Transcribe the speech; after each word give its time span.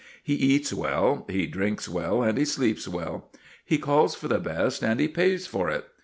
He 0.23 0.33
eats 0.33 0.73
well, 0.73 1.27
he 1.29 1.45
drinks 1.45 1.87
well, 1.87 2.23
and 2.23 2.35
he 2.39 2.43
sleeps 2.43 2.87
well. 2.87 3.29
He 3.63 3.77
calls 3.77 4.15
for 4.15 4.27
the 4.27 4.39
best, 4.39 4.83
and 4.83 4.99
he 4.99 5.07
PAYS 5.07 5.45
for 5.45 5.69
it. 5.69 5.85